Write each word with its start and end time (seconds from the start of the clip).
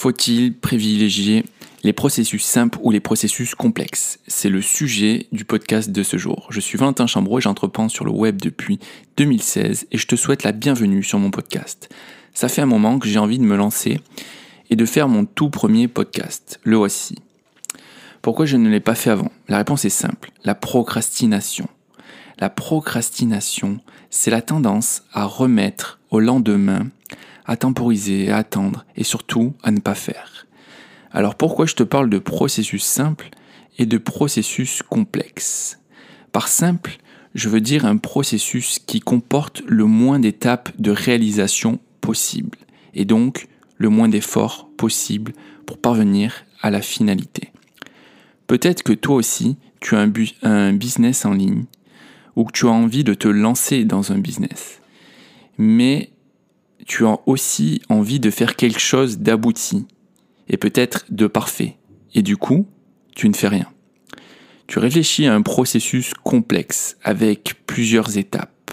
Faut-il 0.00 0.54
privilégier 0.54 1.44
les 1.82 1.92
processus 1.92 2.42
simples 2.42 2.78
ou 2.80 2.90
les 2.90 3.00
processus 3.00 3.54
complexes? 3.54 4.18
C'est 4.26 4.48
le 4.48 4.62
sujet 4.62 5.26
du 5.30 5.44
podcast 5.44 5.90
de 5.90 6.02
ce 6.02 6.16
jour. 6.16 6.46
Je 6.48 6.58
suis 6.58 6.78
Valentin 6.78 7.06
Chambreau 7.06 7.38
et 7.38 7.42
j'entreprends 7.42 7.90
sur 7.90 8.06
le 8.06 8.10
web 8.10 8.40
depuis 8.40 8.78
2016 9.18 9.88
et 9.92 9.98
je 9.98 10.06
te 10.06 10.16
souhaite 10.16 10.42
la 10.42 10.52
bienvenue 10.52 11.02
sur 11.02 11.18
mon 11.18 11.30
podcast. 11.30 11.90
Ça 12.32 12.48
fait 12.48 12.62
un 12.62 12.66
moment 12.66 12.98
que 12.98 13.08
j'ai 13.08 13.18
envie 13.18 13.38
de 13.38 13.44
me 13.44 13.58
lancer 13.58 14.00
et 14.70 14.74
de 14.74 14.86
faire 14.86 15.06
mon 15.06 15.26
tout 15.26 15.50
premier 15.50 15.86
podcast. 15.86 16.60
Le 16.62 16.76
voici. 16.76 17.16
Pourquoi 18.22 18.46
je 18.46 18.56
ne 18.56 18.70
l'ai 18.70 18.80
pas 18.80 18.94
fait 18.94 19.10
avant? 19.10 19.30
La 19.48 19.58
réponse 19.58 19.84
est 19.84 19.90
simple. 19.90 20.32
La 20.44 20.54
procrastination. 20.54 21.68
La 22.38 22.48
procrastination, 22.48 23.80
c'est 24.08 24.30
la 24.30 24.40
tendance 24.40 25.02
à 25.12 25.26
remettre 25.26 26.00
au 26.10 26.20
lendemain 26.20 26.86
à 27.46 27.56
temporiser, 27.56 28.30
à 28.30 28.38
attendre 28.38 28.84
et 28.96 29.04
surtout 29.04 29.54
à 29.62 29.70
ne 29.70 29.80
pas 29.80 29.94
faire. 29.94 30.46
Alors 31.10 31.34
pourquoi 31.34 31.66
je 31.66 31.74
te 31.74 31.82
parle 31.82 32.10
de 32.10 32.18
processus 32.18 32.84
simple 32.84 33.30
et 33.78 33.86
de 33.86 33.98
processus 33.98 34.82
complexe? 34.82 35.80
Par 36.32 36.48
simple, 36.48 36.98
je 37.34 37.48
veux 37.48 37.60
dire 37.60 37.84
un 37.84 37.96
processus 37.96 38.78
qui 38.78 39.00
comporte 39.00 39.62
le 39.66 39.84
moins 39.84 40.18
d'étapes 40.18 40.70
de 40.78 40.90
réalisation 40.90 41.80
possible 42.00 42.58
et 42.94 43.04
donc 43.04 43.48
le 43.76 43.88
moins 43.88 44.08
d'efforts 44.08 44.68
possible 44.76 45.32
pour 45.66 45.78
parvenir 45.78 46.44
à 46.60 46.70
la 46.70 46.82
finalité. 46.82 47.52
Peut-être 48.46 48.82
que 48.82 48.92
toi 48.92 49.16
aussi, 49.16 49.56
tu 49.80 49.96
as 49.96 50.00
un, 50.00 50.12
un 50.42 50.72
business 50.72 51.24
en 51.24 51.32
ligne 51.32 51.64
ou 52.36 52.44
que 52.44 52.52
tu 52.52 52.66
as 52.66 52.70
envie 52.70 53.04
de 53.04 53.14
te 53.14 53.28
lancer 53.28 53.84
dans 53.84 54.12
un 54.12 54.18
business. 54.18 54.80
Mais 55.58 56.10
tu 56.86 57.06
as 57.06 57.18
aussi 57.26 57.82
envie 57.88 58.20
de 58.20 58.30
faire 58.30 58.56
quelque 58.56 58.80
chose 58.80 59.18
d'abouti 59.18 59.86
et 60.48 60.56
peut-être 60.56 61.04
de 61.10 61.26
parfait. 61.26 61.76
Et 62.14 62.22
du 62.22 62.36
coup, 62.36 62.66
tu 63.14 63.28
ne 63.28 63.34
fais 63.34 63.48
rien. 63.48 63.66
Tu 64.66 64.78
réfléchis 64.78 65.26
à 65.26 65.34
un 65.34 65.42
processus 65.42 66.14
complexe 66.14 66.96
avec 67.02 67.54
plusieurs 67.66 68.18
étapes. 68.18 68.72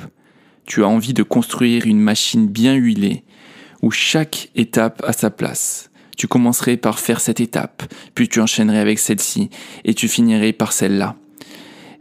Tu 0.66 0.84
as 0.84 0.88
envie 0.88 1.14
de 1.14 1.24
construire 1.24 1.86
une 1.86 2.00
machine 2.00 2.48
bien 2.48 2.76
huilée 2.76 3.24
où 3.82 3.92
chaque 3.92 4.50
étape 4.56 5.04
a 5.06 5.14
sa 5.14 5.30
place. 5.30 5.90
Tu 6.18 6.28
commencerais 6.28 6.78
par 6.78 7.00
faire 7.00 7.20
cette 7.20 7.40
étape, 7.40 7.84
puis 8.16 8.28
tu 8.28 8.42
enchaînerais 8.42 8.80
avec 8.80 8.98
celle-ci, 8.98 9.50
et 9.86 9.94
tu 9.94 10.08
finirais 10.08 10.52
par 10.52 10.74
celle-là. 10.74 11.16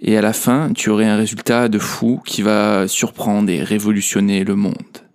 Et 0.01 0.17
à 0.17 0.23
la 0.23 0.33
fin, 0.33 0.73
tu 0.73 0.89
aurais 0.89 1.07
un 1.07 1.17
résultat 1.17 1.69
de 1.69 1.79
fou 1.79 2.21
qui 2.25 2.43
va 2.43 2.89
surprendre 2.89 3.51
et 3.51 3.63
révolutionner 3.63 4.45
le 4.45 4.57
monde. 4.57 5.06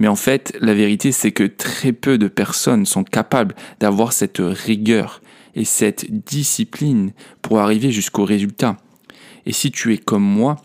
Mais 0.00 0.08
en 0.08 0.16
fait, 0.16 0.56
la 0.60 0.74
vérité, 0.74 1.12
c'est 1.12 1.30
que 1.30 1.44
très 1.44 1.92
peu 1.92 2.18
de 2.18 2.26
personnes 2.26 2.86
sont 2.86 3.04
capables 3.04 3.54
d'avoir 3.78 4.12
cette 4.12 4.40
rigueur 4.40 5.22
et 5.54 5.64
cette 5.64 6.24
discipline 6.24 7.12
pour 7.42 7.60
arriver 7.60 7.92
jusqu'au 7.92 8.24
résultat. 8.24 8.76
Et 9.46 9.52
si 9.52 9.70
tu 9.70 9.92
es 9.92 9.98
comme 9.98 10.24
moi, 10.24 10.56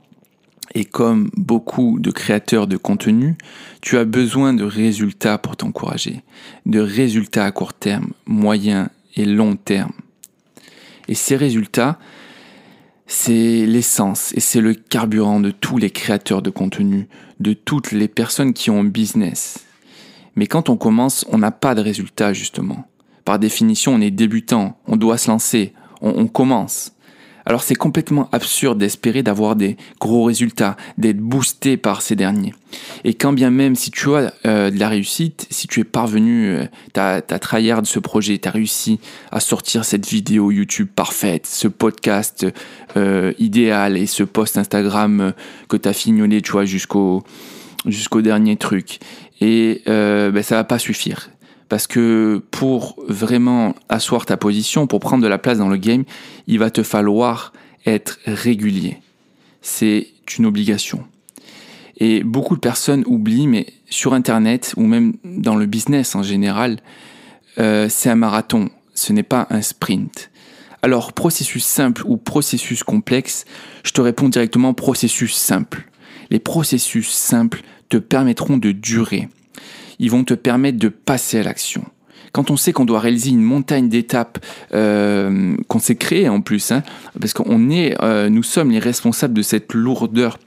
et 0.73 0.83
comme 0.83 1.29
beaucoup 1.37 1.99
de 1.99 2.11
créateurs 2.11 2.67
de 2.67 2.75
contenu, 2.75 3.37
tu 3.81 3.97
as 3.97 4.05
besoin 4.05 4.53
de 4.53 4.63
résultats 4.63 5.37
pour 5.37 5.55
t'encourager, 5.55 6.21
de 6.65 6.79
résultats 6.79 7.45
à 7.45 7.51
court 7.51 7.73
terme, 7.73 8.11
moyen 8.25 8.89
et 9.15 9.25
long 9.25 9.55
terme. 9.55 9.93
Et 11.07 11.15
ces 11.15 11.35
résultats, 11.37 11.97
c'est 13.07 13.65
l'essence 13.65 14.33
et 14.33 14.39
c'est 14.39 14.61
le 14.61 14.73
carburant 14.73 15.39
de 15.39 15.51
tous 15.51 15.77
les 15.77 15.91
créateurs 15.91 16.41
de 16.41 16.49
contenu, 16.49 17.07
de 17.39 17.53
toutes 17.53 17.91
les 17.91 18.07
personnes 18.07 18.53
qui 18.53 18.69
ont 18.69 18.79
un 18.79 18.85
business. 18.85 19.65
Mais 20.35 20.47
quand 20.47 20.69
on 20.69 20.77
commence, 20.77 21.25
on 21.29 21.37
n'a 21.37 21.51
pas 21.51 21.75
de 21.75 21.81
résultat 21.81 22.33
justement. 22.33 22.87
Par 23.23 23.39
définition, 23.39 23.93
on 23.93 24.01
est 24.01 24.11
débutant, 24.11 24.77
on 24.87 24.97
doit 24.97 25.17
se 25.17 25.29
lancer, 25.29 25.73
on, 26.01 26.09
on 26.09 26.27
commence. 26.27 26.94
Alors 27.45 27.63
c'est 27.63 27.75
complètement 27.75 28.29
absurde 28.31 28.77
d'espérer 28.77 29.23
d'avoir 29.23 29.55
des 29.55 29.77
gros 29.99 30.23
résultats, 30.23 30.77
d'être 30.97 31.19
boosté 31.19 31.77
par 31.77 32.01
ces 32.01 32.15
derniers. 32.15 32.53
Et 33.03 33.13
quand 33.13 33.33
bien 33.33 33.51
même 33.51 33.75
si 33.75 33.91
tu 33.91 34.13
as 34.15 34.33
euh, 34.45 34.71
de 34.71 34.79
la 34.79 34.89
réussite, 34.89 35.47
si 35.49 35.67
tu 35.67 35.79
es 35.81 35.83
parvenu, 35.83 36.49
euh, 36.49 36.65
tu 36.93 36.99
as, 36.99 37.21
de 37.21 37.87
ce 37.87 37.99
projet, 37.99 38.37
tu 38.37 38.47
as 38.47 38.51
réussi 38.51 38.99
à 39.31 39.39
sortir 39.39 39.85
cette 39.85 40.07
vidéo 40.07 40.51
YouTube 40.51 40.87
parfaite, 40.93 41.45
ce 41.45 41.67
podcast 41.67 42.45
euh, 42.97 43.33
idéal 43.39 43.97
et 43.97 44.07
ce 44.07 44.23
post 44.23 44.57
Instagram 44.57 45.33
que 45.69 45.77
tu 45.77 45.87
as 45.87 45.93
fignolé, 45.93 46.41
tu 46.41 46.51
vois, 46.51 46.65
jusqu'au 46.65 47.23
jusqu'au 47.85 48.21
dernier 48.21 48.57
truc. 48.57 48.99
Et 49.41 49.81
euh, 49.87 50.31
ben, 50.31 50.43
ça 50.43 50.55
va 50.55 50.63
pas 50.63 50.79
suffire. 50.79 51.29
Parce 51.69 51.87
que 51.87 52.43
pour 52.51 52.95
vraiment 53.07 53.75
asseoir 53.89 54.25
ta 54.25 54.37
position, 54.37 54.87
pour 54.87 54.99
prendre 54.99 55.23
de 55.23 55.27
la 55.27 55.37
place 55.37 55.57
dans 55.57 55.69
le 55.69 55.77
game, 55.77 56.03
il 56.47 56.59
va 56.59 56.69
te 56.69 56.83
falloir 56.83 57.53
être 57.85 58.19
régulier. 58.25 58.99
C'est 59.61 60.07
une 60.37 60.45
obligation. 60.45 61.05
Et 61.97 62.23
beaucoup 62.23 62.55
de 62.55 62.59
personnes 62.59 63.03
oublient, 63.07 63.47
mais 63.47 63.67
sur 63.89 64.13
Internet 64.13 64.73
ou 64.77 64.81
même 64.81 65.13
dans 65.23 65.55
le 65.55 65.65
business 65.65 66.15
en 66.15 66.23
général, 66.23 66.77
euh, 67.57 67.87
c'est 67.89 68.09
un 68.09 68.15
marathon, 68.15 68.69
ce 68.93 69.13
n'est 69.13 69.23
pas 69.23 69.47
un 69.49 69.61
sprint. 69.61 70.29
Alors, 70.81 71.13
processus 71.13 71.63
simple 71.63 72.03
ou 72.05 72.17
processus 72.17 72.83
complexe, 72.83 73.45
je 73.83 73.91
te 73.91 74.01
réponds 74.01 74.29
directement 74.29 74.73
processus 74.73 75.33
simple. 75.33 75.89
Les 76.29 76.39
processus 76.39 77.09
simples 77.09 77.63
te 77.89 77.97
permettront 77.97 78.57
de 78.57 78.71
durer 78.71 79.29
ils 79.99 80.11
vont 80.11 80.23
te 80.23 80.33
permettre 80.33 80.77
de 80.77 80.89
passer 80.89 81.39
à 81.39 81.43
l'action. 81.43 81.85
Quand 82.31 82.51
on 82.51 82.57
sait 82.57 82.73
qu'on 82.73 82.85
doit 82.85 82.99
réaliser 82.99 83.29
une 83.29 83.41
montagne 83.41 83.87
d'étapes 83.87 84.39
euh, 84.73 85.55
qu'on 85.67 85.79
s'est 85.79 85.95
créée 85.95 86.27
en 86.27 86.41
plus, 86.41 86.71
hein, 86.71 86.83
parce 87.19 87.33
qu'on 87.33 87.69
est, 87.69 87.95
euh, 88.03 88.29
nous 88.29 88.43
sommes 88.43 88.71
les 88.71 88.79
responsables 88.79 89.33
de 89.33 89.41
cette 89.41 89.73
lourdeur 89.73 90.37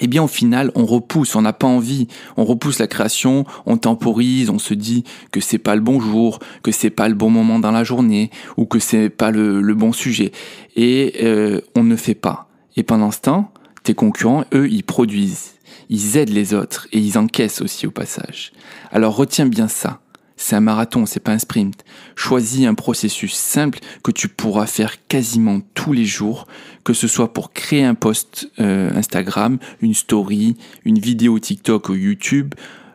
eh 0.00 0.06
bien 0.06 0.22
au 0.22 0.28
final 0.28 0.70
on 0.74 0.86
repousse, 0.86 1.36
on 1.36 1.42
n'a 1.42 1.52
pas 1.52 1.66
envie, 1.66 2.08
on 2.36 2.44
repousse 2.44 2.78
la 2.78 2.86
création, 2.86 3.44
on 3.66 3.76
temporise, 3.76 4.50
on 4.50 4.58
se 4.58 4.74
dit 4.74 5.04
que 5.30 5.40
c'est 5.40 5.58
pas 5.58 5.76
le 5.76 5.80
bon 5.80 6.00
jour, 6.00 6.40
que 6.62 6.72
c'est 6.72 6.90
pas 6.90 7.08
le 7.08 7.14
bon 7.14 7.30
moment 7.30 7.58
dans 7.58 7.70
la 7.70 7.84
journée, 7.84 8.30
ou 8.56 8.66
que 8.66 8.78
c'est 8.78 9.08
pas 9.08 9.30
le, 9.30 9.74
bon 9.74 9.92
sujet, 9.92 10.32
et 10.76 11.14
euh, 11.22 11.60
on 11.76 11.84
ne 11.84 11.96
fait 11.96 12.14
pas. 12.14 12.48
Et 12.76 12.82
pendant 12.82 13.10
ce 13.10 13.20
temps, 13.20 13.52
tes 13.84 13.94
concurrents, 13.94 14.44
eux, 14.52 14.68
ils 14.68 14.82
produisent 14.82 15.54
ils 15.88 16.16
aident 16.16 16.30
les 16.30 16.54
autres 16.54 16.88
et 16.92 16.98
ils 16.98 17.18
encaissent 17.18 17.60
aussi 17.60 17.86
au 17.86 17.90
passage. 17.90 18.52
Alors 18.90 19.16
retiens 19.16 19.46
bien 19.46 19.68
ça. 19.68 20.00
C'est 20.36 20.56
un 20.56 20.60
marathon, 20.60 21.06
c'est 21.06 21.20
pas 21.20 21.32
un 21.32 21.38
sprint. 21.38 21.84
Choisis 22.16 22.66
un 22.66 22.74
processus 22.74 23.34
simple 23.34 23.78
que 24.02 24.10
tu 24.10 24.28
pourras 24.28 24.66
faire 24.66 25.06
quasiment 25.06 25.60
tous 25.74 25.92
les 25.92 26.04
jours, 26.04 26.48
que 26.82 26.92
ce 26.92 27.06
soit 27.06 27.32
pour 27.32 27.52
créer 27.52 27.84
un 27.84 27.94
post 27.94 28.50
euh, 28.58 28.90
Instagram, 28.96 29.58
une 29.80 29.94
story, 29.94 30.56
une 30.84 30.98
vidéo 30.98 31.38
TikTok 31.38 31.88
ou 31.88 31.94
YouTube, 31.94 32.54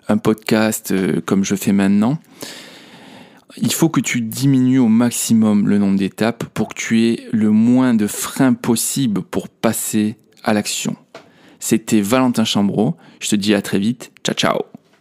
un 0.10 0.18
podcast 0.18 0.92
euh, 0.92 1.22
comme 1.26 1.46
je 1.46 1.56
fais 1.56 1.72
maintenant. 1.72 2.20
Il 3.56 3.72
faut 3.72 3.90
que 3.90 4.02
tu 4.02 4.20
diminues 4.20 4.80
au 4.80 4.90
maximum 4.90 5.68
le 5.68 5.78
nombre 5.78 5.98
d'étapes 5.98 6.44
pour 6.54 6.70
que 6.70 6.76
tu 6.76 7.06
aies 7.06 7.28
le 7.32 7.52
moins 7.52 7.94
de 7.94 8.06
freins 8.06 8.54
possible 8.54 9.22
pour 9.22 9.48
passer 9.48 10.18
à 10.44 10.54
l'action. 10.54 10.96
C'était 11.60 12.02
Valentin 12.02 12.46
Chambreau. 12.46 12.96
Je 13.20 13.30
te 13.30 13.36
dis 13.36 13.54
à 13.54 13.62
très 13.62 13.80
vite. 13.80 14.12
Ciao 14.24 14.36
ciao 14.36 14.79